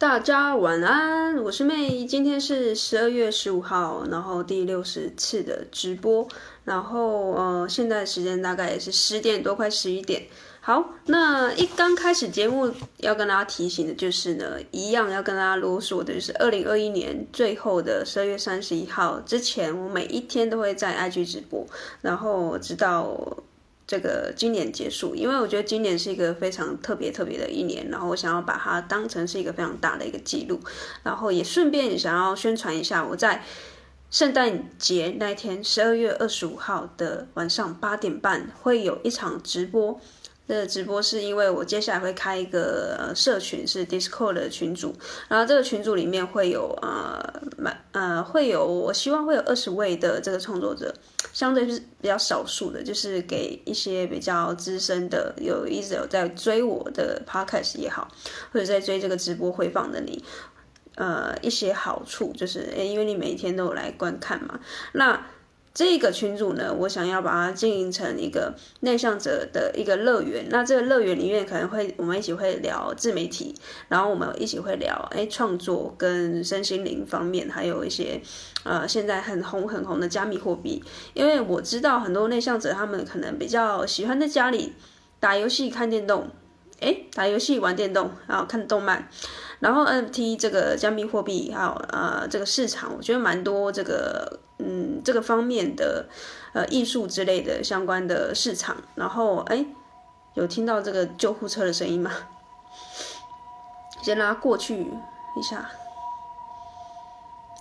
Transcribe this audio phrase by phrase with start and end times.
[0.00, 6.26] 大家晚安，我是妹今天是十二月十五号，然后第六十次的直播，
[6.64, 10.22] 然后呃，现在时间大概也是十点多，快十一点。
[10.62, 21.66] 好，那一刚开始节目要跟大家提醒的就是呢，一样要跟大家啰嗦的就是二零二一年最后的十二月三十一号之前，我每一天都会在 IG 直播，
[22.00, 23.36] 然后直到。
[23.90, 30.60] 这个今年结束，因为我觉得今年是一个非常特别特别的一年，然后我想要把它当成是一个非常大的一个记录，
[31.02, 33.42] 然后也顺便想要宣传一下，我在
[34.08, 40.00] 圣诞节那天，十二月二十五号的晚上八点半会有一场直播。
[40.50, 44.92] 这个直播是因为我接下来会开一个社群，是 Discord 的群组，
[45.28, 47.22] 然后这个群组里面会有呃
[47.56, 50.92] 满呃会有，我希望会有二十位的这个创作者，
[51.32, 58.08] 相对是比较少数的，就是给一些比较资深的，有一直有在追我的 Podcast 也好，
[58.52, 60.24] 或者在追这个直播回放的你，
[60.96, 64.58] 呃一些好处就是，因为你每一天都有来观看嘛，
[64.94, 65.26] 那。
[65.72, 70.46] 这个群组呢，我想要把它经营成一个内向者的一个乐园。
[70.50, 73.54] 那这个乐园里面可能会，我们一起会聊自媒体，
[73.88, 78.20] 然后我们一起会聊哎创作跟身心灵方面，还有一些
[78.64, 80.82] 呃现在很红很红的加密货币。
[81.14, 84.72] 因为我知道很多内向者他们可能比较喜欢在家里
[85.20, 86.28] 打游戏、看电动，
[86.80, 89.08] 哎打游戏、玩电动，然后看动漫。
[89.58, 96.06] 然后 NFT 这个加密货币还有呃这个市场，我觉得蛮多这个嗯这个方面的
[96.54, 98.76] 呃艺术之类的相关的市场。
[98.94, 99.64] 然后哎，
[100.34, 102.10] 有听到这个救护车的声音吗？
[104.02, 104.80] 先拉过去
[105.36, 105.70] 一下。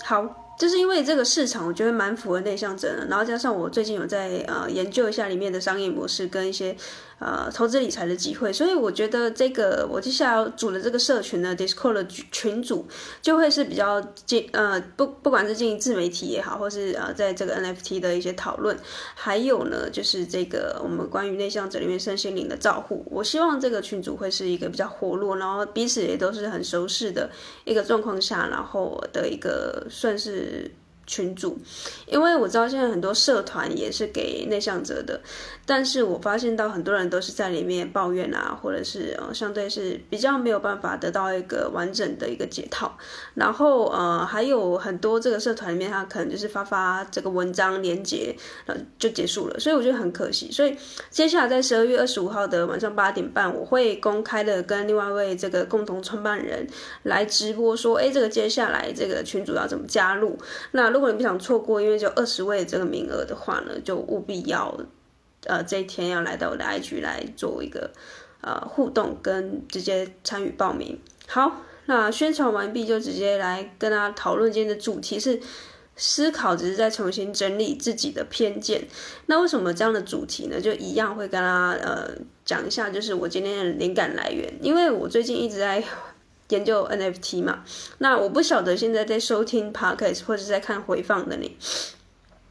[0.03, 0.45] 好。
[0.59, 6.75] 就是因为这个市场，我觉得蛮符合内向者的，然后加上我最近有在呃研究一下里面的商业模式跟一些
[7.19, 12.87] 呃投资理财的机会，所以我觉得这个我接下来组的这个社群呢，Discord 的群组
[13.21, 18.77] 就会是比较进呃不不管是经营自媒体也好，或是呃在这个 NFT 的一些讨论，
[19.15, 27.29] 还有呢就是这个我们关于内向者里面身心灵的照护，我希望这个群组会是一个比较活络，然后彼此也都是很熟识的
[27.65, 30.71] 一个状况下，然后的一个算是。
[31.11, 31.57] 群组，
[32.05, 35.19] 因为我知道现在很多社团也是给内向者的。
[35.69, 42.97] 但是我发现到很多人都是在里面抱怨啊，或者是呃相对是比较没有办法得到一个完整的一个解套，
[43.35, 48.35] 然后呃还有很多这个社团里面他可能就是发发这个文章连接，
[48.65, 50.51] 呃就结束了，所以我觉得很可惜。
[50.51, 50.75] 所以
[51.11, 56.65] 接下来在十二月二十五号的晚上八点半，我会公开的跟另外一位这个共同创办人
[57.03, 60.35] 来直播说，哎，这个接下来这个群主要怎么加入？
[60.71, 64.75] 那如果你不想错过，因为就二十位这个名额的话呢，就务必要。
[65.45, 67.91] 呃，这一天要来到我的 IG 来做一个
[68.41, 70.99] 呃互动跟直接参与报名。
[71.27, 75.39] 好，那宣传完毕就直接来跟大家讨论今天的主题是
[75.95, 78.87] 思考，只是在重新整理自己的偏见。
[79.25, 80.59] 那为什么这样的主题呢？
[80.59, 82.09] 就一样会跟大家呃
[82.45, 85.83] 讲一下，就是我今天的灵感来源，因为我最近一直在
[86.49, 87.63] 研究 NFT 嘛。
[87.99, 91.57] 那我不晓得现在在收听 Podcast 或者是在看回放的你。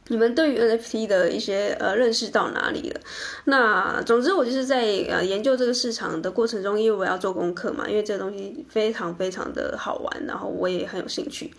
[0.09, 2.99] 你们对于 NFT 的一些呃认识到哪里了？
[3.45, 11.51] 那总之我就是在呃研究这个市场的过程中，因为我要做功课嘛，因为这个东西非常非常的好玩，然后我也很有兴趣。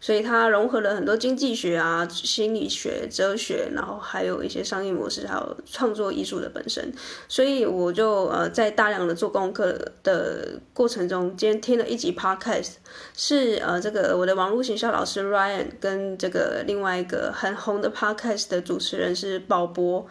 [0.00, 6.92] 所以它融合了很多经济学啊、心理学、哲学，然后还有一些商业模式，还有创作艺术的本身。
[7.28, 12.74] 所以我就呃在大量的做功课的过程中，今天听了一集 Podcast，
[13.16, 20.06] 是呃这个我的网络行销老师 Ryan 跟这个另外一个很红的 Podcast 的主持人是宝博，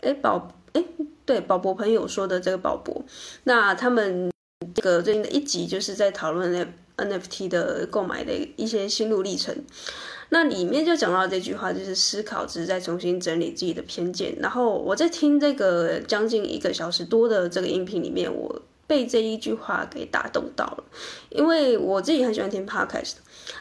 [0.00, 0.84] 哎宝哎
[1.24, 3.02] 对宝博朋友说的这个宝博，
[3.44, 4.30] 那他们
[4.74, 6.66] 这个最近的一集就是在讨论那。
[7.04, 9.54] NFT 的购买的一些心路历程，
[10.30, 14.34] 那里面就讲到这句话，就是思考只是在重新整理自己的偏见。
[14.40, 20.84] 然后我在听这个将近一个小时多的这个音频里面，我被这一句话给打动到了，
[21.30, 23.14] 因为我自己很喜欢听 Podcast，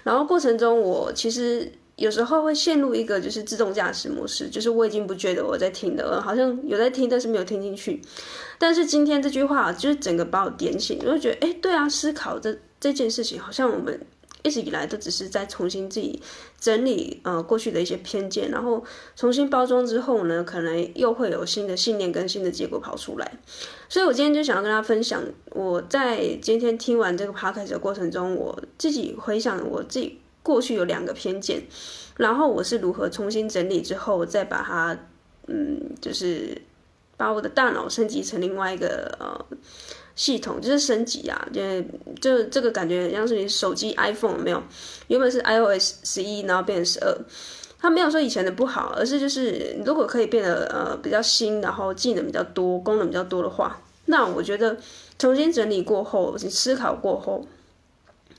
[0.04, 8.02] 然后过程中我其实有时候会陷入一个就是自动驾驶模式，就是我已经不觉得我在听的，好像有在听，但是没有听进去。
[8.58, 12.58] 但是今天这句话就是整个把我点醒，我就觉得，哎，对啊，思考这。
[12.82, 14.02] 这件事情好像我们
[14.44, 16.20] 一直以来都只是在重新自己
[16.60, 18.84] 整理呃过去的一些偏见，然后
[19.16, 23.40] 重新包装之后呢，可能又会有新的信念跟新的结果跑出来。
[23.88, 31.62] 所以我今天就想要跟大家分享，我在今天听完这个 podcast 的过程中，我自己回想我自己过去有两个偏见，
[32.18, 34.98] 然后我是如何重新整理之后再把它
[35.46, 36.60] 嗯，就是
[37.16, 39.46] 把我的大脑升级成另外一个呃。
[40.22, 41.82] 系统，就是升级啊，就
[42.22, 44.62] 就这个感觉像是你手机 iPhone 没有，
[45.08, 47.18] 原本是 iOS 十一，然后变成十二，
[47.80, 54.78] 它没有说以前的不好，而是就是如果可以变得呃比较新，然后技能比较多，功能比较多的话，那我觉得
[55.18, 57.48] 重新整理过后，思考过后。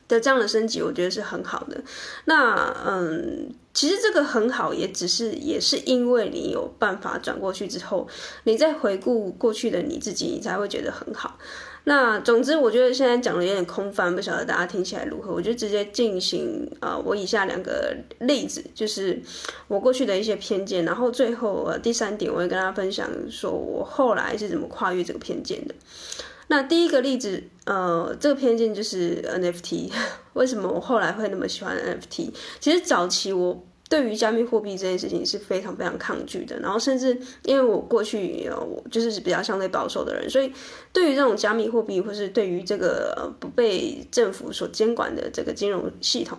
[0.09, 1.81] 的这样的升级，我觉得是很好的。
[2.27, 2.55] 那
[2.87, 8.07] 嗯，其实这个很好，也只是也是因为你有办法转过去之后，
[8.45, 11.39] 你再回顾过去的你自己，你才会觉得很好。
[11.85, 15.33] 那总之，我觉得现在讲的有点空泛，不晓得大家听起来如何。
[15.33, 19.21] 我就直接进行啊、呃，我以下两个例子，就是
[19.67, 25.75] 我过去的一些偏见，然后最后呃第三点，我会跟大家分享，说我后来是怎么跨越这个偏见的。
[26.49, 29.91] 那第一个例子，呃，这个偏见就是 NFT。
[30.35, 32.31] 为什么我后来会那么喜欢 NFT？
[32.61, 40.51] 其实早期我对于加密货币这件事情是非常非常抗拒的，然后甚至因为我过去我就是比较相对保守的人，所以
[40.95, 46.39] 对于这种加密货币或是对于这个不被政府所监管的这个金融系统，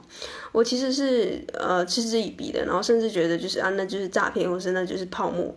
[0.51, 5.55] 我其实是呃嗤之以鼻的，然后甚至觉得就是啊，那就是诈骗，或是那就是泡沫。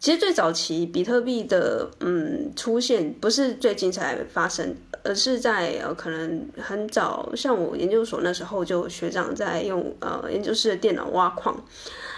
[0.00, 11.64] 其实最早期比特币的嗯出现不是最近才发生，而是在呃可能很早，像我研究所那时候就学长在用呃研究室的电脑挖矿，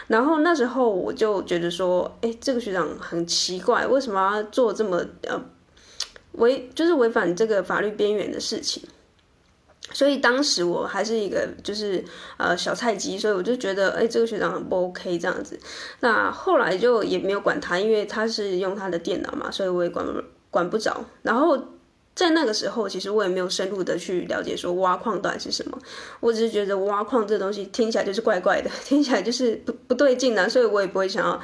[0.08, 5.42] 然后那时候我就觉得说，哎，这个学长很奇怪，为什么要做这么呃
[6.32, 8.82] 违就是违反这个法律边缘的事情？
[9.92, 12.04] 所以当时我还是一个就是
[12.36, 15.58] 呃小菜鸡，所以我就觉得哎，这个学长很不 OK 这样子。
[16.00, 20.06] 那后来就也没有管他，因为他是用他的电脑嘛，所以我也管
[20.50, 21.04] 管不着。
[21.22, 21.58] 然后
[22.14, 25.78] 在那个时候，其实我也没有深入的去了解说挖矿到底是什么，
[26.20, 31.40] 我只是觉得挖矿这东西听起来就是怪怪的，听起来就是不不对劲啊，所以我也不会想要。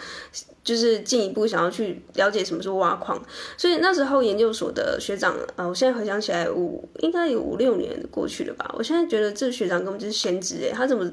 [0.67, 3.17] 就是进一步想要去了解什么是挖矿，
[3.57, 8.75] 所以那时候研究所的学长，呃，我现在回想起来五应该有五六年过去了吧。
[8.77, 11.09] 我现在觉得这个学长根本就是先知诶，他怎么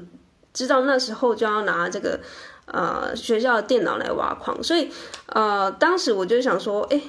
[0.52, 2.18] 知道那时候就要拿这个
[2.66, 4.60] 呃学校的电脑来挖矿？
[4.60, 4.90] 所以
[5.26, 7.00] 呃，当时我就想说，哎，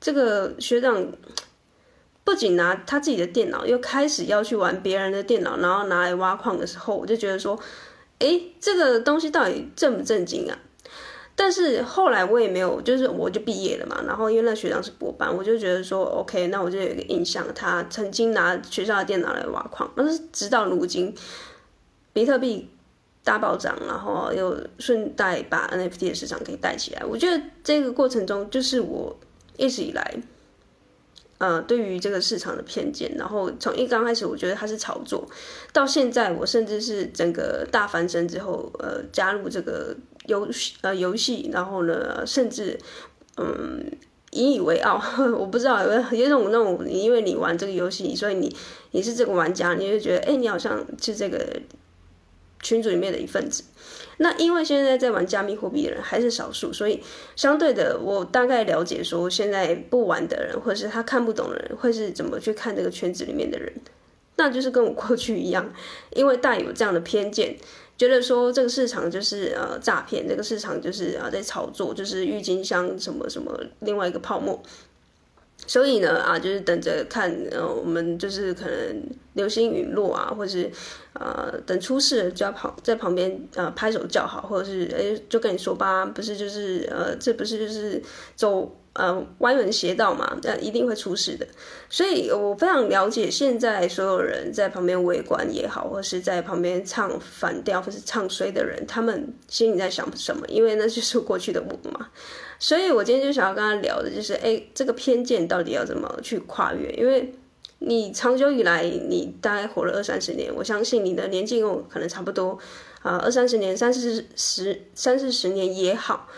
[0.00, 1.06] 这个学长
[2.24, 7.60] 不仅拿他自己的电脑，又开始要去玩别人的电脑，然后拿来挖矿的时候，我就觉得说，
[8.20, 10.56] 哎，这个东西到底正不正经啊？
[11.42, 21.14] 但是后来我也没有，就是我就毕业了嘛，然后因为那学长是博班，我就觉得说，OK，那我就有一个印象，他曾经拿学校的电脑来挖矿，但是直到如今，
[22.12, 22.68] 比特币
[23.24, 29.16] 大暴涨，然后又顺带把 NFT 的市场给带起来，我觉得这个过程中就是我
[29.56, 30.22] 一直以来。
[31.38, 35.26] 呃，对于这个市场的偏见，然后从一刚开始我觉得它是炒作，
[35.72, 39.96] 到现在我甚至是整个大翻身之后，呃，加入这个
[40.30, 42.78] 游戏呃游戏，然后呢，甚至
[43.36, 43.84] 嗯
[44.30, 45.02] 引以为傲，
[45.36, 48.54] 我不知道有有种那种，因为你玩这个游戏，所以你
[48.92, 51.60] 你是这个玩家，你就觉得哎，你好像是这个
[52.62, 53.64] 群组里面的一份子。
[54.18, 57.02] 那因为现在在玩加密货币的人还是少数，所以
[57.34, 63.72] 相对的，我大概了解说，现在不玩的人，或者是他看不懂的人，会是怎么去看这个圈子里面的人，
[64.40, 65.70] 那就是跟我过去一样，
[66.14, 67.54] 因为带有这样的偏见，
[67.98, 74.58] 觉得说这个市场就是呃诈骗，这个市场就是啊在炒作，就是郁金香什么什么另外一个泡沫。
[75.66, 79.02] 所以呢，啊，就是等着看，呃，我们就是可能
[79.34, 80.70] 流星陨落啊，或者是，
[81.12, 88.02] 呃，等出事就要跑在旁边，呃，拍手叫好，或者是，哎，就跟你说吧，不是，就是，呃，这不是就是
[88.34, 88.76] 走。
[88.92, 91.46] 呃，歪门邪道嘛，那一定会出事的。
[91.88, 100.44] 所以我非常了解现在所有人在旁边围观也好，或是在旁边唱反调或是唱衰的人，他们心里在想什么？
[100.48, 102.08] 因为那就是过去的我嘛。
[102.60, 106.90] 所以我今天就想要跟他聊的，就是哎，这个偏见到底要怎么去跨越？
[106.92, 107.32] 因为
[107.78, 112.58] 你长久以来，你大概活了二三十年，我相信你的年纪跟我可能差不多
[113.00, 116.28] 啊，二三十年、三四十、三四十年也好。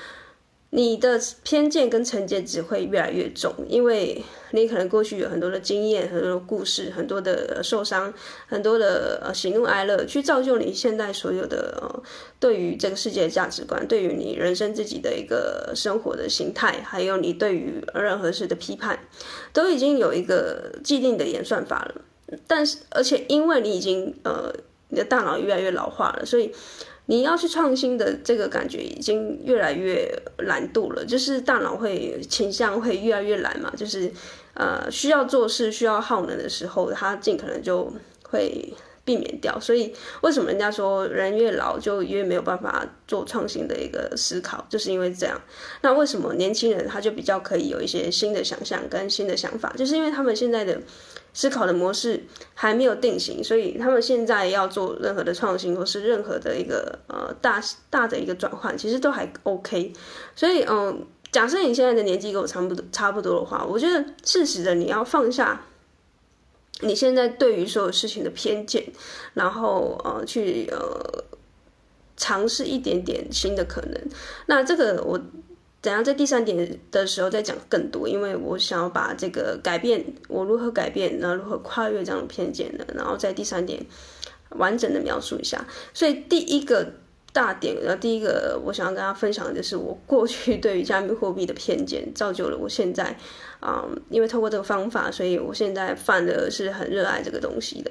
[0.75, 8.11] 你的偏见跟成见只会越来越重，因为你可能过去有很多的经验、很多的故事、很多的受伤、
[8.47, 12.02] 很多的喜怒哀乐，去造就你现在所有的呃
[12.41, 18.99] 对于这个世界的价值观，对于你人生自己的一个生活的形态，还有你对于任何事的批判，
[19.52, 22.00] 都已经有一个既定的演算法了。
[22.47, 24.50] 但是，而且因为你已经呃
[24.88, 26.50] 你的大脑越来越老化了，所以。
[27.06, 34.11] 你要去创新的这个感觉已经越来越懒惰了，就是大脑会倾向会越来越懒嘛，就是
[34.54, 37.92] 呃需要做事需要耗能的时候，它尽可能就
[38.23, 38.73] 会
[39.04, 39.59] 避免掉。
[39.59, 39.92] 所以
[40.23, 45.38] 为什么人家说人越老就越没有办法做创新的一个思考，就是因为这样。
[45.80, 50.80] 那为什么年轻人他就比较可以有一些新的想象跟新的想法，就是因为他们现在的
[51.32, 52.24] 思考的模式
[52.54, 59.92] 还没有定型，所以他们现在要做任何的创新或是任何的一个呃大大的一个转换，其实都还 OK。
[60.34, 61.06] 所以嗯。
[61.32, 65.64] 假设你现在的年纪跟我差不多差不多的话，我觉得适时的你要放下
[66.80, 68.84] 你现在对于所有事情的偏见，
[69.32, 71.24] 然后呃去呃
[72.18, 73.98] 尝试一点点新的可能。
[74.44, 75.18] 那这个我
[75.82, 83.84] 等下在第三点的时候再讲更多，因为我想要把这个改变我如何改变，然后如何跨越这样的偏见的，然后在第三点
[84.50, 85.62] 完整的描述一下。
[85.92, 86.92] 所以第一个。
[87.34, 93.16] 大点，然后第一个我想要跟大家分享的就是我过去 对于加密货币的偏见，造就了我现在，
[93.62, 97.90] 嗯，因为透过这个方法，所以我现在反的是很热爱这个东西的。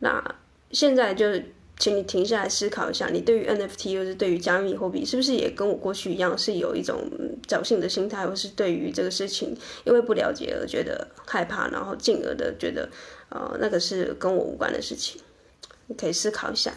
[0.00, 0.22] 那
[0.70, 1.42] 现在就是，
[1.78, 7.08] 请你停下来思考一下，你对于 NFT 或是对于加密货币，是不是也跟我过去一样，是有一种
[7.46, 12.88] 侥幸的心态，或是对于这个事情因为不了解而觉得害怕，然后进而的觉得，
[13.28, 15.20] 呃，那个是跟我无关的事情。
[15.86, 16.72] 你可以思考一下。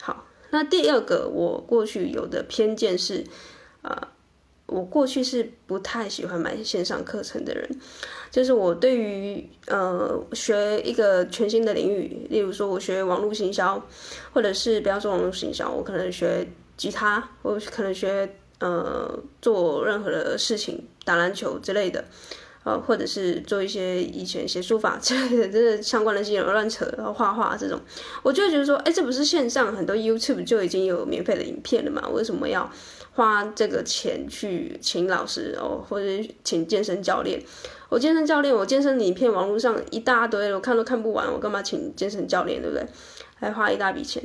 [0.00, 0.26] 好。
[0.52, 3.24] 那第二个，我过去有的偏见是，
[3.82, 4.08] 呃，
[4.66, 7.70] 我过去是不太喜欢买线上课程的人，
[8.30, 13.82] 就是我对于呃学一个全新的领域，例如说我学网络行销，
[14.32, 16.46] 或者是不要说网络行销，我可能学
[16.76, 22.04] 吉他，我可能学呃做任何的事情，打篮球之类的。
[22.62, 27.80] 呃，或者是做一些以前写书法之类的，真的相关的事情乱扯，然后画画这种，
[28.22, 32.06] 我就会觉得说，哎，这不是线上很多 YouTube 就已经有免费的影片了吗？
[32.12, 32.70] 为什么要
[33.12, 36.06] 花这个钱去请老师哦，或者
[36.44, 37.42] 请健身教练？
[37.88, 42.86] 我健身教练，我健身影片网络上一大堆，我看都看不完，我干嘛请健身教练，对不对？
[43.36, 44.22] 还花一大笔钱。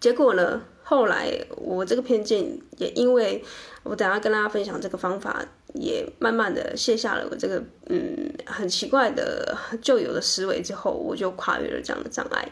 [0.00, 3.42] 结果呢，后来我这个偏见也因为
[3.82, 5.44] 我等下跟大家分享这个方法。
[5.78, 12.48] 也慢慢的卸下了我这个嗯很奇怪的旧有的思维之后，我就跨越了这样的障碍。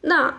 [0.00, 0.36] 那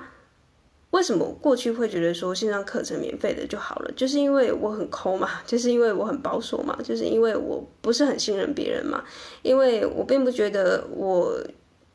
[0.91, 3.91] 为什么过去会觉得说线上课程免费的就好了？
[3.95, 9.03] 就是因为我很抠嘛， 就是因为我很保守嘛，就是因为我不是很信任别人嘛，
[9.41, 11.37] 因为我并不觉得我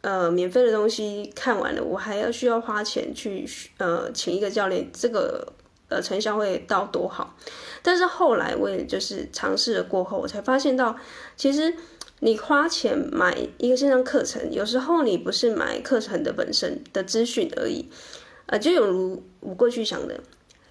[0.00, 3.48] 呃免费的东西看完了，我还要需要花钱去
[3.78, 5.52] 呃请一个教练，这个。
[5.88, 7.36] 呃，成效会到多好？
[7.80, 10.96] 但是后来我也就是尝试了过后，我才发现到，
[11.36, 11.72] 其实
[12.18, 17.88] 你花钱买一个线上课程，有时候你不是买课程的本身的资讯而已，
[18.46, 20.20] 呃，就有如我过去想的，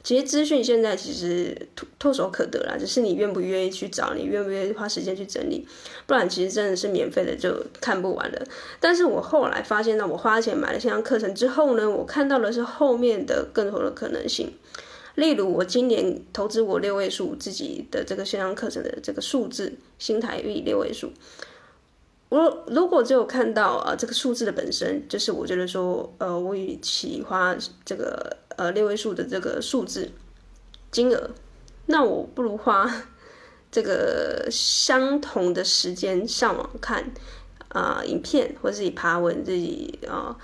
[0.04, 1.68] 其实资讯现在其实
[2.00, 5.68] 唾手可得啦，只是你愿不愿意去找，你愿不愿意花时间去整理，
[6.06, 8.42] 不然其实真的是免费的就看不完了。
[8.80, 14.54] 但是我后来发现到，我花钱买了线上课程之后呢，我看到的是后面的更多的可能性。
[15.16, 21.10] 例如，我今年投资我六位数自己的这个线上课程的这个数字新台币六位数，
[22.36, 30.12] 我如果只有看到啊这个数字的本身，就是我觉得说，呃，我与其花这个呃六位数的这个数字
[30.92, 31.30] 金额，
[31.86, 32.92] 那我不如花
[33.72, 37.14] 这个相同的时间上网看
[37.70, 40.36] 啊、影片，或者自己爬文自己啊。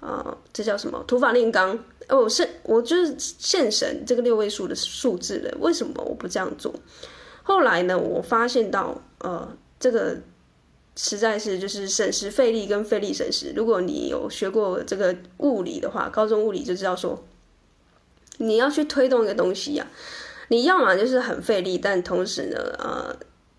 [0.00, 1.02] 呃，这叫什么？
[1.08, 1.76] 土法炼钢。
[2.08, 5.58] 哦，是，我就是现神这个六位数的数字了。
[5.58, 6.72] 为什么我不这样做？
[7.42, 10.16] 后来呢，我发现到，呃，这个
[11.00, 13.52] 实在是就是省时费力跟费力省时。
[13.54, 17.24] 如果你有学过这个物理的话，高中物理就知道说，
[18.38, 19.86] 你要去推动一个东西呀、
[20.48, 23.16] 你要么就是很费力，但同时呢，呃，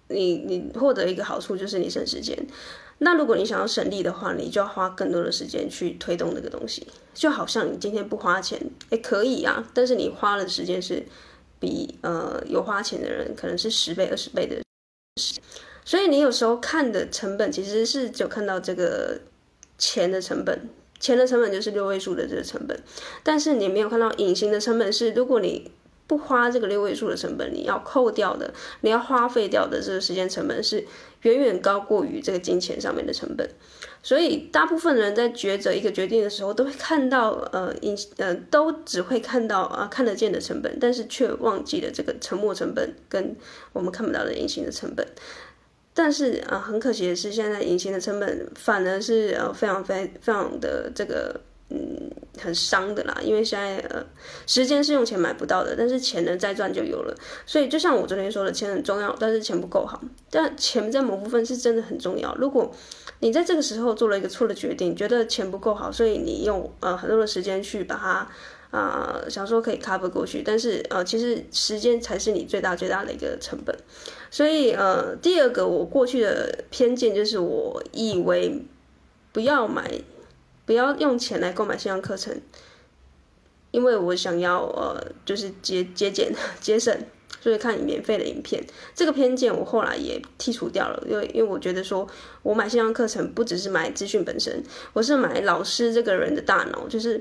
[0.10, 2.38] 你你获得一个好处就是你省时间。
[2.98, 11.06] 那如果你想要省力的话，你就要花更多的时间去推动那个东西，就好像你今天不花钱，也可以啊，但是你花的时间是
[11.58, 14.58] 比呃有花钱的人可能是十倍、二十倍的，
[15.90, 19.20] 所以你有时候看的成本其实是只看到这个
[19.80, 20.70] 钱的成本，
[21.00, 22.80] 钱的成本就是六位数的这个成本，
[23.24, 25.72] 但是你没有看到隐形的成本是，如果你
[26.06, 30.86] 不花这个六位数的成本，你要扣掉的，你要花费掉的这个时间成本是。
[31.24, 33.46] 远远高过于这个金钱上面的成本，
[34.02, 43.36] 所以大部分人在抉择一个决定的时候，都会看到呃隐呃都只会看到啊看得见的成本，但是却忘记了这个沉没成本跟
[43.74, 45.06] 我们看不到的隐形的成本。
[46.02, 51.38] 但是啊很可惜的是，现在隐形的成本反而是呃非常非常非常的这个
[51.72, 52.10] 嗯
[52.42, 54.02] 很伤的啦，因为现在呃，
[54.48, 57.14] 时间是用钱买不到的，但是钱呢再赚就有了。
[57.46, 60.02] 所以就像我昨天说的，钱很重要，但是钱不够好。
[60.30, 62.34] 但钱在某部分是真的很重要。
[62.36, 62.74] 如果
[63.20, 68.26] 你在这个时候做了一个错的决定，觉得钱不够好，所以你用呃很多的时间去把它
[68.72, 73.76] 啊、想说可以 cover 过去，但是呃其实时间才是你最大最大的一个成本。
[74.30, 78.64] 所以呃第二个我过去的偏见就是我以为
[79.32, 80.02] 不要买。
[80.66, 82.40] 不要用钱来购买线上课程，
[83.72, 86.96] 因为我想要呃，就是节节俭节省，
[87.42, 88.64] 所以看你免费的影片。
[88.94, 92.08] 这个偏见我后来也剔除掉了，因为因为我觉得说
[92.44, 97.20] 我买线上课程不只是买资讯本身，我是买老师这个人的大脑，就是。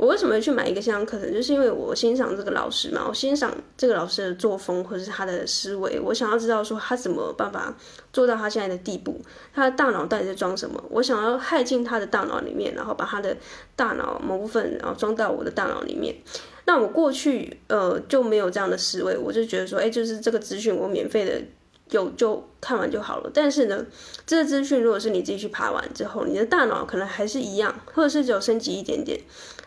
[0.00, 1.30] 我为什么去买一个线上课程？
[1.30, 7.76] 就是因为我欣赏这个老师嘛，我欣赏这个老师的作风或者是他的思维，我想要知道说他怎么办法
[8.10, 9.20] 做到他现在的地步，
[9.52, 10.82] 他的大脑到底在装什么？
[10.88, 13.36] 我想要害进他的大脑里面，然后把他的
[13.76, 16.16] 大脑某部分然后装到我的大脑里面。
[16.64, 21.42] 那我过去呃就没有这样的思维，我就觉得说，哎，就是这个资讯我免费的
[21.90, 23.30] 有就看完就好了。
[23.34, 23.84] 但是呢，
[24.24, 29.20] 这个资讯如果是你自己去爬完之后，你的大脑可能还是一样，或者是只有升级一点点。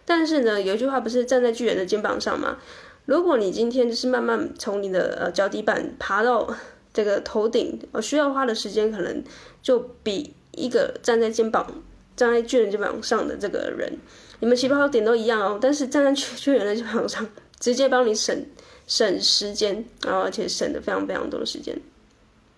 [0.05, 2.57] 但是呢，有一句话不是站在巨人的肩膀上吗？
[3.05, 6.55] 如果你今天就是慢慢从你的呃脚底板爬到
[6.93, 9.21] 这个头顶，呃，需要花的时间可能
[9.61, 11.83] 就比一个站在肩膀
[12.15, 13.97] 站在巨人肩膀上的这个人，
[14.39, 15.59] 你们起跑点都一样哦。
[15.61, 17.27] 但是站在巨巨人的肩膀上，
[17.59, 18.45] 直接帮你省
[18.87, 21.77] 省时间，然后而且省的非常非常多的时间。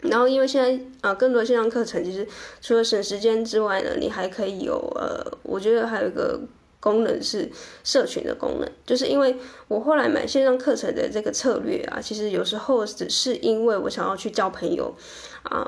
[0.02, 2.28] 然后因为现在啊，更多线上课程其实
[2.62, 6.40] 除了省时间之外呢，你还可以有呃，我觉得还有一个。
[6.86, 7.50] 功能是
[7.84, 9.36] 社群的功能，就是因为
[9.68, 14.94] 我后来买线上课程的这个策略啊，其实有时候只是因为我想要去交朋友
[15.42, 15.68] 啊，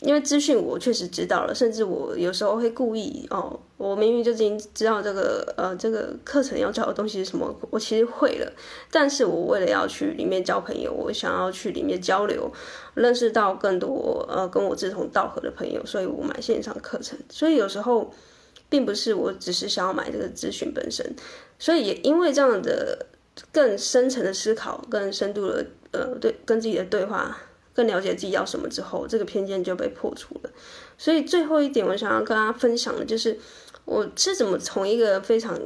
[0.00, 8.52] 因为资讯我确实知道了，甚至我有时候会故意哦，我明明就已经知道这个呃这个课程要教的东西是什么，我其实会了，
[8.90, 12.50] 但是我为了要去里面交朋友，我想要去里面交流，
[12.94, 18.12] 认识到更多呃跟我志同道合的朋友，所以我买线上课程，所以有时候。
[18.70, 21.04] 并不是我只是想要买这个资讯本身，
[21.58, 23.06] 所以也因为这样的
[23.52, 27.36] 更深层的思考、更深度的呃对跟自己的对话、
[27.74, 30.50] 更了解自己要什么之后，这个偏见就被破除了。
[30.96, 33.38] 所以最后一点，我想要跟大家分享的就是，
[33.84, 35.58] 我是怎么从一个非常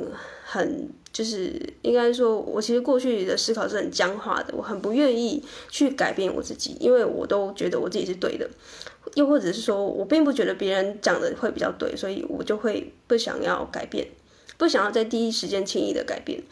[0.45, 8.49] 很就是应该说，我其实过去的思考是很僵化的，我很不愿意去改变我自己，因为我都觉得我自己是对的。
[9.15, 14.09] 又或者是说，我并不觉得别人讲的会比较对，所以我就会不想要改变，
[14.57, 16.43] 不想要在第一时间轻易的改变，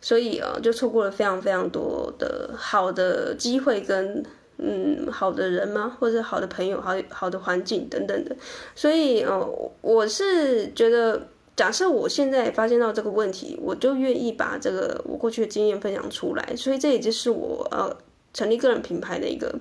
[0.00, 4.22] 所以啊，就错过了非常非常多的好的机会跟
[4.58, 5.96] 嗯好的人吗？
[5.98, 8.36] 或者好的朋友、好好的环境等等的。
[8.76, 16.54] 所以呃，我是觉得，假设我现在发现到这个问题，我就愿意把这个我过去的经验分享出来。
[16.56, 17.96] 所以这也就是我呃
[18.34, 19.58] 成立个人品牌的一个。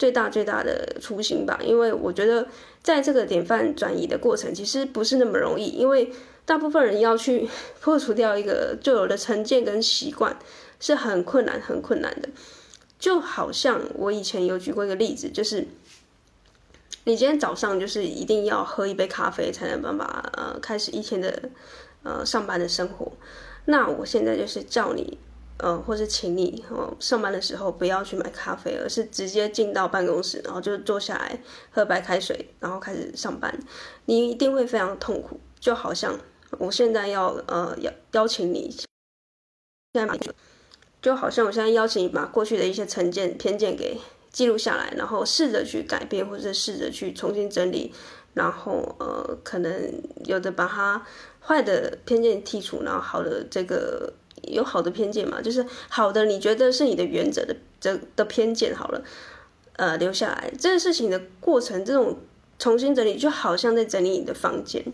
[0.00, 2.48] 最大最大的初心吧，因为我觉得
[2.82, 6.10] 在这个典范转移的过程，其实不是那么容易，因为
[6.46, 7.46] 大部分人要去
[7.82, 10.38] 破除掉一个旧有的成见跟习惯，
[10.80, 12.30] 是很困难、很困难的。
[12.98, 15.66] 就好像我以前有举过一个例子，就是
[17.04, 21.50] 你今天早上就是一定要喝一杯咖啡才能办法呃开始一天的
[22.04, 23.12] 呃上班的生活，
[23.66, 25.18] 那我现在就是叫你。
[25.62, 31.38] 呃，或是请你哦，上班的时候不要去买咖啡，而是直接进到办公室，然后就坐下来
[31.70, 33.56] 喝白开水，然后开始上班。
[34.06, 36.18] 你一定会非常痛苦，就好像
[36.58, 38.70] 我现在要呃邀邀请你，
[39.92, 40.18] 现在
[41.02, 43.98] 就好像我现在邀请你把过去的一些成见偏见给
[44.30, 47.92] 记录下来，然后试着去改变，或者试着去重新整理，
[48.34, 49.72] 然后呃，可能
[50.24, 51.04] 有的把它
[51.40, 54.14] 坏的偏见剔除，然后好的这个。
[54.42, 55.40] 有好的偏见嘛？
[55.40, 59.02] 就是好的，你觉得是你的原则的这的偏见好了，
[59.74, 60.52] 呃，留下来。
[60.58, 62.18] 这个事情的过程，这种
[62.58, 64.84] 重新整理，就好像在整理你的房间。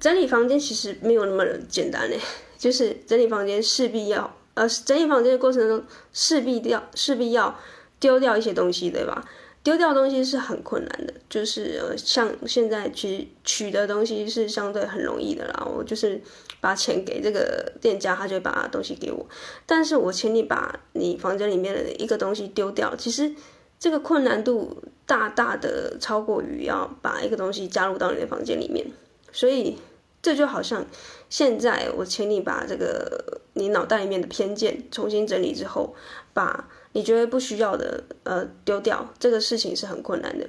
[0.00, 2.18] 整理房间其实没有那么简单嘞，
[2.58, 7.56] 就是整理房间势必要，呃，整理房间的过程中势必要势必要
[8.00, 9.24] 丢掉一些东西，对吧？
[9.62, 15.64] 丢掉东西是很困难的，就是呃，像现在取取的东西是相对很容易的啦。
[15.72, 16.20] 我就是
[16.62, 19.26] 把钱给这个店家，他就会把东西给我。
[19.66, 23.34] 但是我请你把你房间里面的一个东西丢掉，其实
[23.78, 28.86] 这个困难度大大的超过于要把一个东西加入到你的房间里面。
[29.32, 29.76] 所以
[30.22, 30.86] 这就好像
[31.28, 35.94] 现在我请你把这个你脑袋里面的偏见重新整理之后，
[36.32, 36.68] 把。
[36.94, 40.46] 你觉得不需要的，呃，丢掉这个事情是很困难的。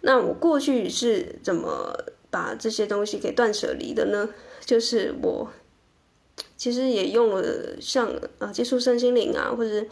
[0.00, 1.94] 那我过去是怎么
[2.30, 4.26] 把这些东西给断舍离的呢？
[4.64, 5.50] 就是我
[6.56, 9.84] 其实也用了像啊接触身心灵啊，或者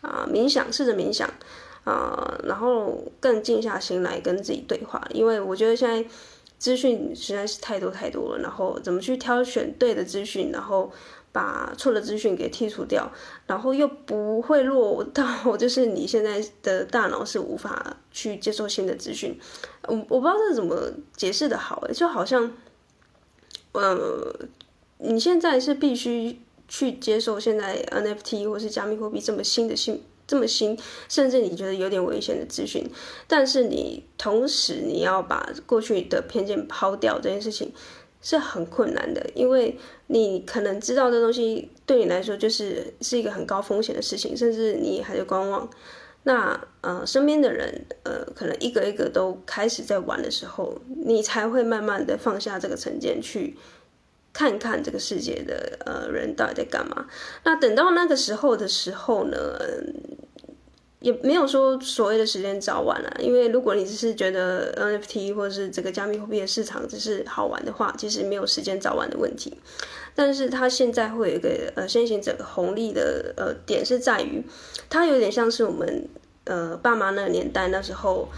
[0.00, 1.28] 啊冥想，试着冥想
[1.84, 5.06] 啊，然后更静下心来跟自己对话。
[5.12, 6.08] 因为我觉得现在
[6.58, 10.92] 资讯实在是太多太多了，然后怎么去挑选对的资讯，然后。
[11.30, 13.08] 把错的资讯给剔除掉，
[13.46, 19.38] 然后又不会落 到就是你现在的大脑是无法去接受新的资讯。
[19.86, 22.50] 我我不知道这怎么解释的好，就好像，
[23.72, 24.34] 呃，
[24.98, 30.78] 你现在是必须去接受现在 NFT 或是加密货币这么新的新这么新，
[31.08, 32.88] 甚至你觉得有点危险的资讯，
[33.26, 37.72] 但是你同时你要把过去的偏见抛掉这件事情。
[38.20, 39.78] 是很困难的，因为
[40.08, 45.70] 你可能知道这东西对你来说就是是一个很高风险的事情，甚至你还在观望。
[46.28, 53.56] 那呃，身边的人呃，可能一个一个都开始在玩的时候，你才会慢慢的放下这个成见，去
[54.30, 57.06] 看看这个世界的呃人到底在干嘛。
[57.44, 59.58] 那等到那个时候的时候呢？
[61.00, 69.56] 也没有说所谓的时间早晚啊，因为如果你只是觉得 NFT 或者是这个加密货币的市场只是好玩的话，其实没有时间早晚的问题。
[70.16, 74.42] 但是它现在会有一个呃先行者红利的呃点是在于，
[74.90, 76.08] 它有点像是我们
[76.48, 78.28] 呃爸妈那个年代那时候，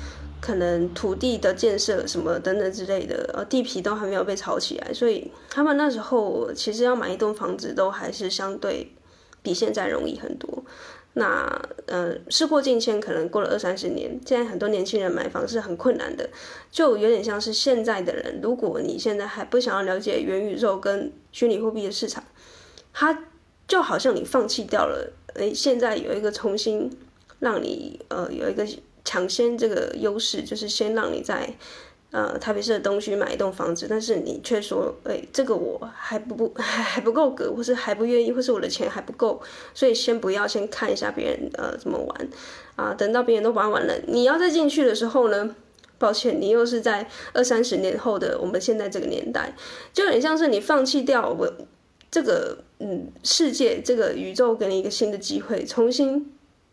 [0.41, 8.93] 可能土地的建设什么等等之类的，呃地皮都还没有被炒起来，所以他们那时候其实要买一栋房子都还是相对
[9.43, 10.63] 比现在容易很多。
[11.15, 16.31] 那呃，事过境迁，可能过了二三十年，现在很多年轻人买房是很困难的，
[16.71, 22.23] 就有点像是现在的人，如果你现在还不想要了解元宇宙跟虚拟货币的市场，
[22.93, 23.25] 它
[23.67, 26.89] 就好像你放弃掉了，诶，现在有一个重新
[27.41, 28.65] 让你呃有一个
[29.05, 31.53] 抢先这个优势，就是先让你在。
[32.13, 39.41] 呃，台北市的东区买一栋房子，但是你却说，哎、这个我还不不还 还不够格，或是还不愿意，或是我的钱还不够，
[39.73, 42.29] 所以先不要，先看一下别人呃怎么玩，
[42.75, 45.55] 啊，等到别人都玩完了，你要再进去的时候呢，
[45.99, 49.55] 抱歉，你又是在二三十年后的我们现在这个年代，
[49.93, 51.49] 就很像是你放弃掉我
[52.11, 56.33] 这个嗯世界这个宇宙给你一个新的机会，重新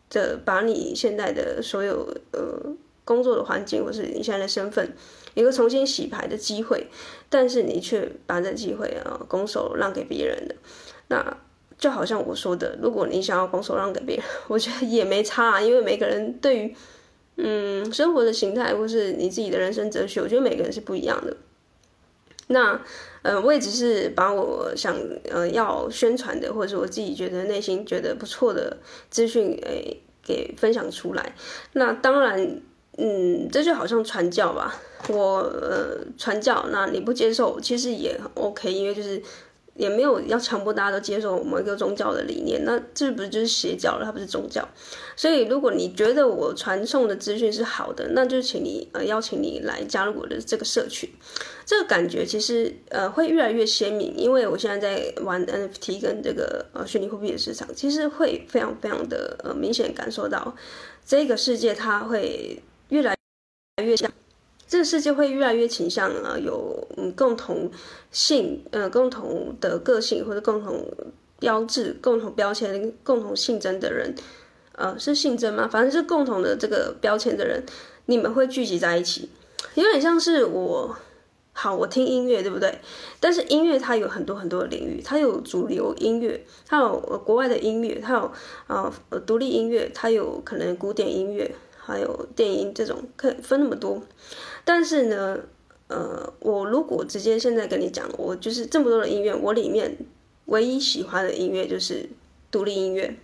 [0.09, 4.93] 的把你现在的所有呃工作的环境，或是你现在的身份。
[5.33, 6.87] 一个重新洗牌的机会，
[7.29, 10.55] 但是你却把这机会啊拱手让给别人的，
[11.09, 11.37] 那
[11.77, 16.75] 就好像我说的，如果你想要拱手让给别人， 我觉得也没差啊，因为每个人对于
[17.35, 21.37] 嗯生活的形态或是你自己的人生哲学，我觉得每个人是不一样的。
[22.47, 22.81] 那
[23.27, 24.95] 呃，我也只是把我想
[25.29, 28.77] 呃要宣传的，或者是我自己觉得内心觉得不错的
[29.09, 31.35] 资讯诶给分享出来。
[31.73, 32.61] 那当然。
[32.99, 34.73] 嗯，这就好像传教吧，
[35.09, 39.21] 我呃传教，那你不接受，其实也 OK，因为就是
[39.77, 44.67] 也没有要强迫大家都接受某一个宗教的理念，那这不是就是邪教了，它不是宗教。
[45.15, 51.09] 所以如果你觉得我传送的资讯是好的，那就请你呃邀请你来加入我的这个社群，
[51.65, 60.55] 这个感觉其实呃会越来越鲜明，因为我现在在玩 NFT 跟这个呃虚拟货币的市场，其实会非常非常的呃明显感受到
[61.05, 62.61] 这个世界它会。
[62.89, 63.13] 越来
[63.83, 64.09] 越像，
[64.67, 67.71] 这个世界会越来越倾向啊，有嗯共同
[68.11, 70.85] 性呃共同的个性或者共同
[71.39, 74.13] 标志、共同标签、共同性征的人，
[74.73, 75.69] 呃是性征吗？
[75.71, 77.63] 反正是共同的这个标签的人，
[78.07, 79.29] 你们会聚集在一起，
[79.75, 80.93] 有点像是我
[81.53, 82.79] 好，我听音乐对不对？
[83.21, 88.31] 但是音乐它有很多很多的领域，它有主流音乐，它有国外的音乐，它有
[88.67, 91.55] 啊呃独立音乐，它有可能古典音乐。
[91.79, 94.01] 还有电音这种可分那么多，
[94.67, 95.39] 但是呢，
[95.87, 99.97] 呃，我如果直接现在跟你讲，我就是这么多的音乐，我里面
[100.47, 102.09] 唯一喜欢的音乐就是
[102.51, 103.15] 独立音乐，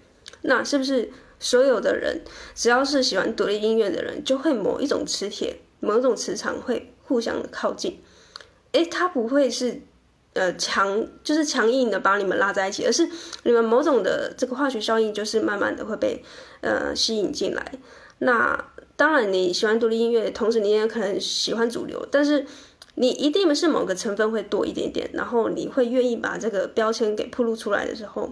[0.43, 2.21] 那是不是所有的人
[2.55, 7.99] 只要是喜欢独立音乐的人，就会某一种磁铁、某一种磁场会互相靠近？
[8.71, 9.81] 诶，它不会是
[10.31, 13.09] 呃强，就是强硬的把你们拉在一起，而是
[13.43, 16.23] 你们某种的这个化学效应，就是慢慢的会被
[16.61, 17.73] 呃吸引进来。
[18.19, 22.45] 那当然，你喜欢独立音乐，同时你也可能喜欢主流，但是
[22.95, 28.31] 你一定是某个成分会多一点点，然后你会愿意把这个标签给铺露出来的时候，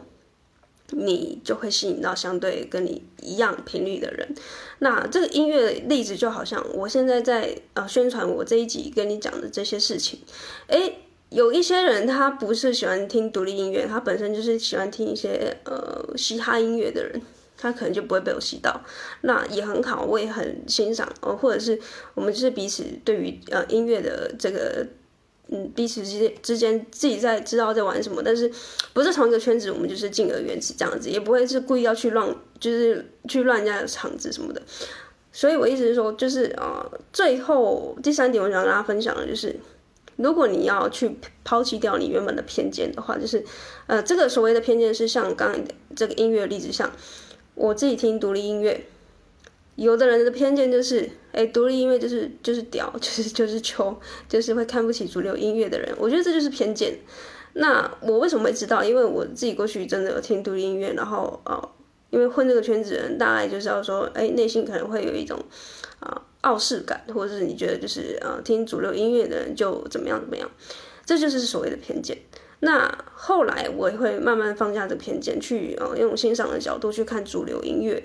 [0.92, 4.36] 你就会吸引到相对跟你一样频率的人。
[4.80, 10.20] 那这个音乐例子就好像我现在在呃宣传我这一集跟你讲的这些事情，
[10.68, 17.20] 诶，有一些人他不是喜欢听独立音乐，他本身就是喜欢听一些呃嘻哈音乐的人。
[17.62, 18.82] 他可能就不会被我吸到，
[19.22, 21.38] 那也很好，我也很欣赏哦。
[21.38, 21.80] 或者是
[22.16, 24.84] 我们就是彼此对于呃音乐的这个
[25.50, 28.52] 嗯彼此之间之间自己在知道在玩什么，但是
[28.94, 34.62] 不是同一个圈子，我们就是敬而远之这样子，也不会是故意要去乱，就是去乱人家的场子什么的。
[35.32, 39.56] 所以我意思是说，就是呃，最后第三点，我想跟大家分享的就是，
[40.18, 43.42] 如果你要去抛弃掉你原本的偏见的话，就是
[43.88, 45.56] 呃，这个所谓的偏见是像刚
[45.96, 46.92] 这个音乐例子，像
[47.56, 48.86] 我自己听独立音乐。
[49.76, 55.96] 有的人的偏见就是，哎，独立音乐就是就是屌， 就是就是穷，就是会看不起主流音乐的人。
[55.98, 57.00] 我觉得这就是偏见。
[57.54, 58.84] 那我为什么会知道？
[58.84, 61.70] 因为我自己过去真的有听独立音乐，然后呃，
[62.10, 65.40] 因为混这个圈子人，大概就是要说，哎，内心可能会有一种
[66.00, 70.50] 啊、傲视感，或者是你觉得就是呃听主流音乐的人就怎么样怎么样，
[71.06, 72.18] 这就是所谓的偏见。
[72.62, 78.02] 那后来我也会慢慢放下这偏见，去呃用欣赏的角度去看主流音乐。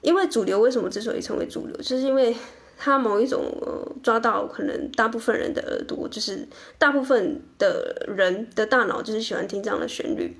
[0.00, 2.34] 因为主流为什么之所以成为主流，就是因为
[2.76, 6.46] 它某一种呃抓到可能大部分人的耳朵，就是
[6.78, 10.36] 大部分的人的大脑就是喜欢听这样的旋律。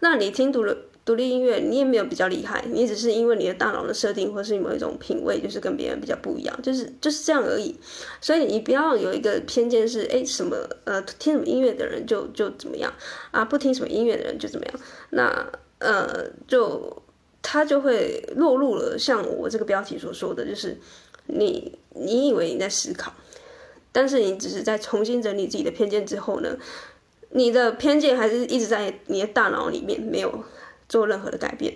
[0.00, 0.76] 那你听读了
[1.08, 7.74] 独立音乐，你也没有比较厉害，你只是因为你的大脑的设定或是某一种品味，就是跟别人比较不一样，就是就是这样而已。
[8.20, 12.92] 所以你不要有一个偏见是，哎，什么呃听什么音乐的人就就怎么样
[13.30, 14.74] 啊，不听什么音乐的人就怎么样。
[15.08, 17.02] 那呃就。
[17.40, 20.76] 他就会落入了像我这个标题所说的，就是
[21.28, 23.10] 你你以为你在思考，
[23.90, 26.58] 但是你只是在重新整理自己的偏见之后呢，
[27.30, 30.44] 你的偏见还是一直在你的大脑里面，没有
[30.88, 31.74] 做任何的改变。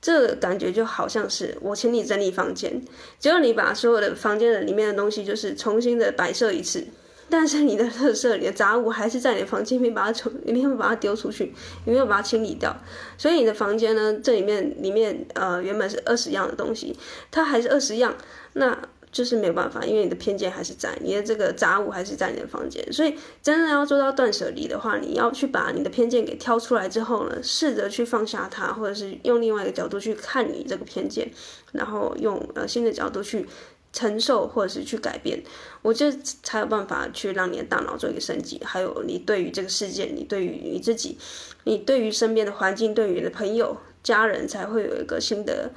[0.00, 2.80] 这个感觉就好像是我请你整理房间，
[3.18, 6.86] 结果你把所有的房间的里面的东西就是重新的摆设一次。
[7.30, 11.52] 但是你的垃圾、你的杂物还是在你的房间里面，把它从里面把它丢出去，
[11.84, 12.74] 你没有把它清理掉，
[13.18, 16.96] 所以你的房间呢，这里面里面呃原本是二十样的东西，
[17.30, 18.16] 它还是二十样，
[18.54, 18.78] 那
[19.10, 31.30] 就是没有办法，因为你的偏见还是在，你的这个杂物还是在你的房间，所以真的要做到断舍离的话，你要去把你的偏见给挑出来之后呢，试着去放下它，或者是用另外一个角度去看你这个偏见，
[31.72, 33.46] 然后用呃新的角度去。
[33.90, 35.42] 承受或者是去改变，
[35.80, 38.60] 我觉得才有办法去让你的大脑做一个升级。
[38.62, 41.16] 还有你对于这个世界，你对于你自己，
[41.64, 45.70] 你对于身边的环境，对于你的朋友、家人，才会有一个新的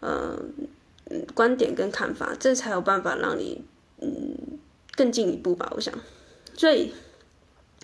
[0.00, 0.34] 呃
[1.34, 2.34] 观点跟看法。
[2.38, 3.62] 这才有办法让你
[4.00, 4.58] 嗯
[4.94, 5.72] 更进一步吧。
[5.74, 5.92] 我想，
[6.54, 6.92] 所以。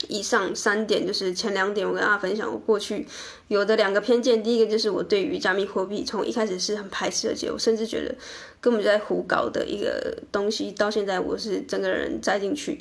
[0.09, 3.07] 以上三点就是前两点，我跟大家分享我过去
[3.49, 4.43] 有的两个偏见。
[4.43, 8.15] 第一个就是我对于加密货币从一开始是很排斥的，结果甚至觉得
[8.61, 12.79] 根本就在胡搞的一个东西，到现在我是整个人栽进去。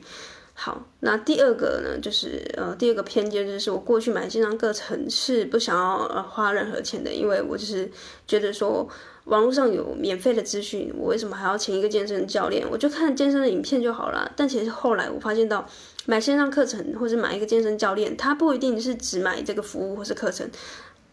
[0.53, 7.89] 好，那第二个呢，就是呃第二个偏见就是我过去买线上课程是不想要呃花任何钱的，因为我就是
[8.27, 8.89] 觉得说
[9.25, 12.65] 网络上有免费的资讯，我为什么还要请一个健身教练？
[12.69, 14.31] 我就看健身的影片就好了。
[14.35, 15.67] 但其实后来我发现到。
[16.05, 20.45] 买线上课程，或是买一个健身教练，他不一定是只买这个服务或是课程，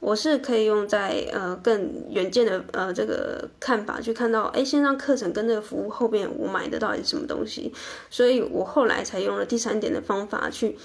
[0.01, 7.73] 我是可以用在呃更远见的呃这个看法去看到，哎，线上课程跟这个服务后边我买的到底是什么东西，
[8.11, 10.77] 所以我后来才用了第三点的方法去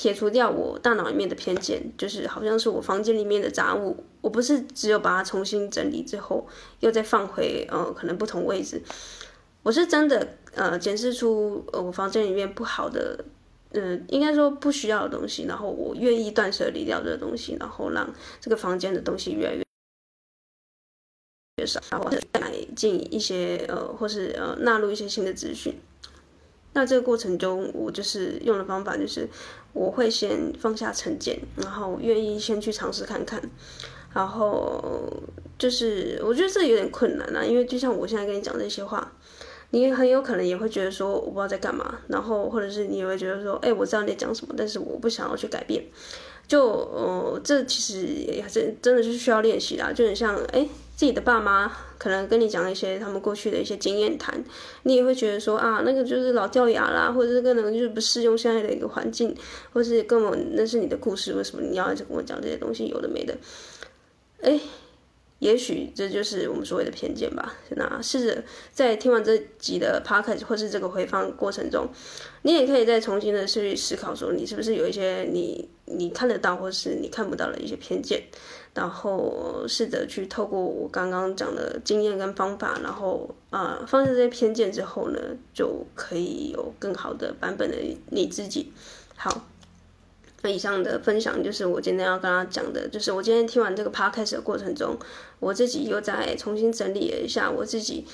[0.00, 6.46] 撇除掉我大脑里面的偏见，就是好像是我房间里面的杂物，我不是只有把它重新整理之后
[6.78, 8.80] 又再放回呃可能不同位置。
[9.64, 13.24] 我是真的呃检视出呃我房间里面不好的，
[13.72, 18.08] 嗯、应该说不需要的东西，然后我愿意断舍离掉这个东西，然后让
[18.40, 19.64] 这个房间的东西越来越
[21.56, 25.74] 越少，然后再买进一些呃或是呃纳入一些新的资讯。
[26.74, 29.28] 那这个过程中，我就是用的方法就是
[29.72, 33.42] 我会先放下成见，然后愿意先去尝试看看。
[34.14, 35.12] 然后
[35.58, 39.12] 就是我觉得这有点困难啊，因为就像我现在跟你讲这些话。
[39.70, 45.84] 你很有可能也会觉得说我不知道在干嘛，然后或者是你也会觉得说，哎，我知道你在讲什么，但是我不想要去改变。
[46.46, 50.66] 就呃，这其实也真真的是需要练习啦，就很像哎，
[50.98, 54.42] 自己的爸妈可能跟你讲一些他们过去的一些经验谈，
[54.82, 59.32] 你也会觉得说啊，那个就是老掉牙啦，或者是可能就是不适用现在的一个环境，
[59.72, 62.88] 或是根本那是你的故事，为什么你要跟我讲这些东西？
[62.88, 63.38] 有的没的，
[64.42, 64.60] 哎。
[65.38, 67.54] 也许这就是我们所谓的偏见吧。
[67.70, 71.88] 那试着在听完这集的 podcast 或是这个回放过程中，
[72.42, 78.22] 你也可以再重新的去思考，说你是不是有一些你你看得到或是你看不到的一些偏见，
[78.74, 85.20] 然后试着去透过我刚刚讲的经验跟方法，然后啊、呃、放下这些偏见之后呢，
[85.54, 87.76] 就可以有更好的版本的
[88.10, 88.72] 你自己。
[89.16, 89.46] 好。
[90.42, 94.96] 那以上的分享就是我今天要跟他讲的，就是我今天听完这个 podcast 的过程中，
[95.40, 98.06] 我自己又再重新整理了一下我自己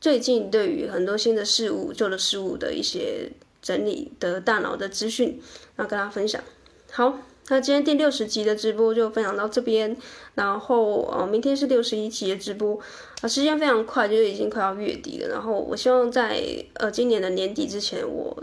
[0.00, 3.30] 最近对于很多新的事物、旧的事物的一些
[3.62, 5.40] 整理的大脑的资讯，
[5.76, 6.42] 然后跟大家分享。
[6.90, 9.96] 好，那今天第六十集的直播就分享到这边，
[10.34, 12.78] 然后呃，明天是六十一集的直播，
[13.20, 15.28] 啊，时间非常快，就是已经快要月底了。
[15.28, 16.42] 然后我希望在
[16.74, 18.42] 呃今年的年底之前，我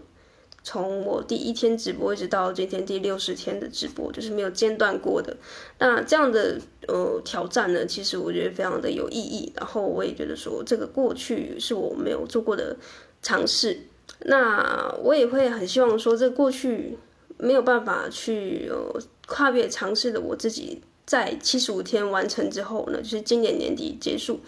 [0.65, 5.37] 从我第一天直播一直到今天第六十天的直播，就是没有间断过的。
[5.77, 9.53] 那这样的呃挑战呢，其实我觉得非常的有意义。
[9.55, 12.75] 然后我也觉得说，这个过去是我没有做过的
[13.21, 13.77] 尝试。
[14.21, 16.97] 那我也会很希望说，这过去
[17.37, 24.39] 没有办法去呃跨越尝试的我自己，在七十五天完成之后呢，就是今年年底结束，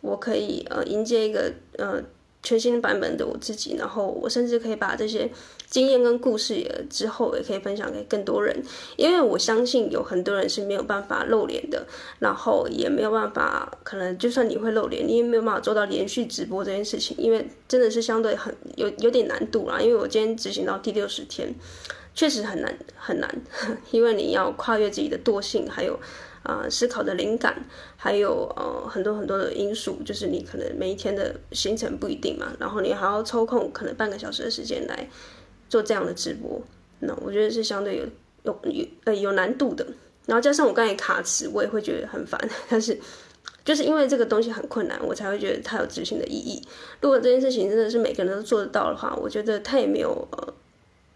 [0.00, 2.00] 我可以呃迎接一个呃
[2.42, 5.30] 全新版本的我自己，然后我甚至可以把这些
[5.74, 8.56] 经验跟故事也之后也可以分享给更多人，
[8.94, 11.84] 因为我相信有很多人是没有办法露脸的，
[12.20, 19.80] 然后也没有办法，可能就算你会露脸，你也没有办法做到连续直播这件事情，因为真的是相对很有有点难度啦。
[19.80, 21.52] 因为我今天执行到第六十天，
[22.14, 23.28] 确实很难很难，
[23.90, 25.98] 因为你要跨越自己的惰性，还有。
[26.44, 27.64] 啊、思考的灵感，
[27.96, 35.08] 还有呃很多很多的因素，就是你可能每一天的行程不一定嘛，然后你还要抽空可能半个小时的时间来
[35.68, 36.60] 做这样的直播，
[37.00, 38.04] 那我觉得是相对有
[38.42, 39.86] 有有呃有难度的。
[40.26, 42.40] 然后加上我刚才卡词，我也会觉得很烦。
[42.68, 42.98] 但是
[43.64, 46.62] 就是因为这个东西很困难，我才会觉得它有执行的意义。
[47.00, 50.26] 如果这件事情真的是每个人都做得到的话，我觉得它也没有，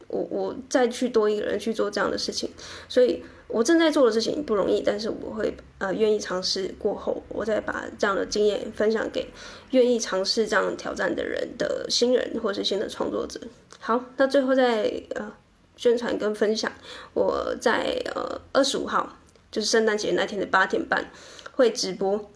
[0.09, 2.51] 我我再去多一个人去做这样的事情，
[2.89, 3.23] 所以。
[3.51, 9.27] 我正在做的事情不容易，但是我会呃愿意尝试过后，我再把这样的经验分享给
[9.71, 13.41] 愿意尝试这样挑战的人的新人或是新的创作者。
[13.81, 15.33] 好，那最后再呃
[15.79, 16.71] 宣传跟分享，
[17.15, 19.17] 我在呃二十五号
[19.51, 21.11] 就是圣诞节那天的八点半
[21.53, 22.31] 会直播，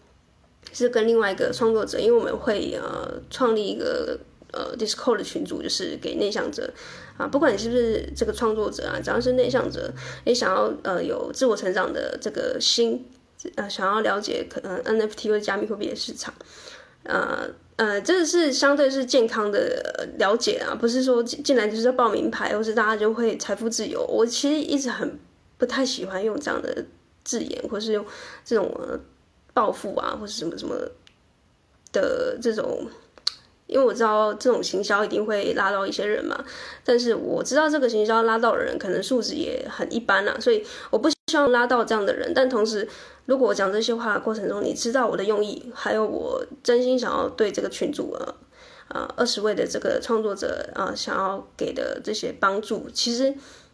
[0.71, 4.19] 是跟另外一个创作者，因为我们会呃创立一个。
[4.53, 6.71] 呃，Discord 的群组就是给内向者
[7.17, 9.91] 啊，不管你是不是这个创作者啊，只要是内向者，
[10.25, 13.03] 也想要呃有自我成长的这个心，
[13.55, 16.31] 呃，想要了解可能 NFT 或者加密货币的市场，
[17.03, 24.05] 呃呃，这个是相对是健康的了解啊，不是说进来就是要报名牌，或是大家就会财富自由。
[24.05, 25.19] 我其实一直很
[25.57, 26.85] 不太喜欢用这样的
[27.23, 28.05] 字眼，或是用
[28.45, 28.99] 这种呃
[29.53, 30.75] 暴富啊，或是什么什么
[31.91, 32.87] 的这种。
[33.73, 36.45] 因为我知道这种行销一定会拉到一些人嘛，
[36.85, 42.31] 但是我知道这个行销拉到的人可能素质也很一般啦，所以我不希望拉到这样的人。
[42.35, 42.87] 但同时，
[43.25, 48.35] 如果我讲这些话的过程中，你知道我的用意，还有我真心想要对这个群主啊
[48.89, 53.29] 啊二十位的这个创作者啊想要给的这些帮助，其实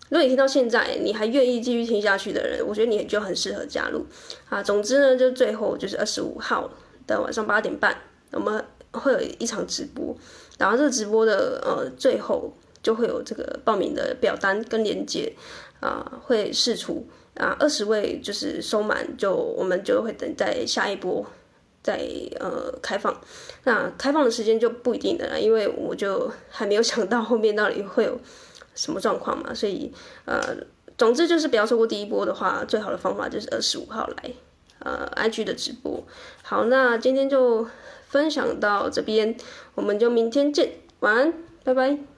[0.07, 4.05] 如果你听到现在你还愿意继续听下去的人，我觉得你就很适合加入
[4.47, 4.63] 啊。
[4.63, 6.71] 总之呢，就最后就是二十五号
[7.05, 7.97] 的晚上八点半，
[8.31, 8.63] 我们。
[8.91, 10.15] 会有一场直播，
[10.57, 15.31] 然后这个直播的呃最后就会有这个报名的表单跟链接
[15.79, 21.25] 啊、会释出啊二十位就是收满就我们就会等待下一波
[21.83, 22.01] 再
[22.39, 23.15] 呃开放，
[23.63, 28.19] 那开放的时间就不一定的了，因为我就还没有想到后面到底会有
[28.73, 29.93] 什么状况嘛，所以
[30.25, 30.41] 呃
[30.97, 34.33] 总之就是不要错过第一波的话，最好的方法就是二十五号来
[34.79, 36.03] 呃 IG 的直播。
[36.41, 37.67] 好，那今天就。
[38.09, 39.37] 分享到这边，
[39.75, 42.08] 我们就明天见，晚安，拜拜。